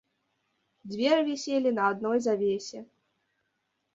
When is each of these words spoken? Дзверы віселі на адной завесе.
Дзверы 0.93 1.21
віселі 1.27 1.69
на 1.77 1.83
адной 1.95 2.17
завесе. 2.27 2.79